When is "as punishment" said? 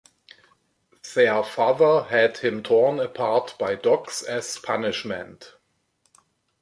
4.23-5.53